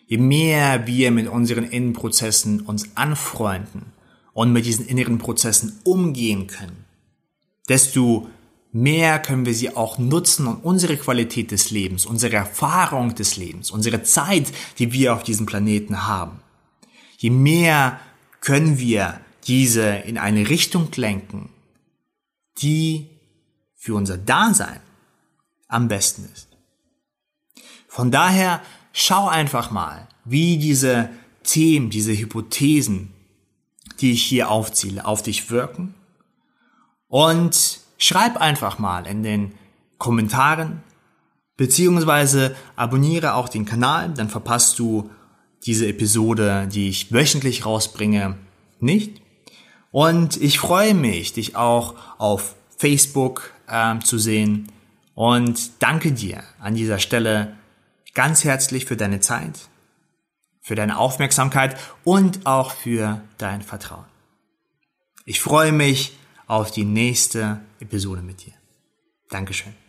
je 0.08 0.18
mehr 0.18 0.88
wir 0.88 1.12
mit 1.12 1.28
unseren 1.28 1.66
inneren 1.66 1.94
Prozessen 1.94 2.62
uns 2.62 2.98
anfreunden 2.98 3.94
und 4.34 4.52
mit 4.52 4.66
diesen 4.66 4.88
inneren 4.88 5.20
Prozessen 5.20 5.80
umgehen 5.84 6.48
können, 6.48 6.86
desto 7.70 8.28
mehr 8.72 9.20
können 9.20 9.46
wir 9.46 9.54
sie 9.54 9.76
auch 9.76 10.00
nutzen 10.00 10.48
und 10.48 10.64
unsere 10.64 10.98
Qualität 10.98 11.52
des 11.52 11.70
Lebens, 11.70 12.08
unsere 12.08 12.38
Erfahrung 12.38 13.14
des 13.14 13.38
Lebens, 13.38 13.70
unsere 13.70 14.02
Zeit, 14.02 14.52
die 14.80 14.94
wir 14.94 15.14
auf 15.14 15.22
diesem 15.22 15.46
Planeten 15.46 16.08
haben. 16.08 16.40
Je 17.20 17.30
mehr 17.30 18.00
können 18.42 18.80
wir 18.80 19.22
diese 19.46 19.86
in 19.88 20.18
eine 20.18 20.50
Richtung 20.50 20.88
lenken, 20.96 21.50
die 22.64 23.12
für 23.78 23.96
unser 23.96 24.18
Dasein 24.18 24.82
am 25.70 25.88
besten 25.88 26.30
ist. 26.34 26.50
Von 27.88 28.12
daher 28.12 28.62
Schau 29.00 29.28
einfach 29.28 29.70
mal, 29.70 30.08
wie 30.26 30.58
diese 30.58 31.12
Themen, 31.44 31.92
diese 31.92 32.18
Hypothesen, 32.18 33.14
die 34.02 34.14
ich 34.14 34.24
hier 34.24 34.50
aufzähle, 34.50 35.06
auf 35.06 35.22
dich 35.22 35.52
wirken. 35.52 35.94
Und 37.08 37.82
schreib 38.00 38.38
einfach 38.38 38.80
mal 38.80 39.06
in 39.06 39.22
den 39.22 39.54
Kommentaren, 40.00 40.82
beziehungsweise 41.58 42.56
abonniere 42.76 43.36
auch 43.36 43.50
den 43.50 43.66
Kanal, 43.66 44.12
dann 44.16 44.30
verpasst 44.30 44.80
du 44.80 45.12
diese 45.68 45.86
Episode, 45.86 46.68
die 46.68 46.90
ich 46.90 47.14
wöchentlich 47.14 47.68
rausbringe, 47.68 48.36
nicht. 48.80 49.22
Und 49.92 50.38
ich 50.38 50.58
freue 50.58 50.96
mich, 50.96 51.34
dich 51.34 51.56
auch 51.56 51.94
auf 52.18 52.56
Facebook 52.78 53.54
äh, 53.68 54.00
zu 54.00 54.18
sehen 54.18 54.72
und 55.16 55.82
danke 55.82 56.12
dir 56.12 56.44
an 56.60 56.76
dieser 56.76 57.00
Stelle 57.00 57.56
ganz 58.14 58.44
herzlich 58.44 58.86
für 58.86 58.98
deine 58.98 59.20
Zeit, 59.20 59.70
für 60.62 60.76
deine 60.76 60.98
Aufmerksamkeit 60.98 61.78
und 62.04 62.46
auch 62.46 62.72
für 62.72 63.22
dein 63.38 63.62
Vertrauen. 63.62 64.06
Ich 65.26 65.40
freue 65.40 65.72
mich 65.72 66.18
auf 66.48 66.72
die 66.72 66.86
nächste 66.86 67.60
Episode 67.80 68.22
mit 68.22 68.46
dir. 68.46 68.54
Dankeschön. 69.30 69.87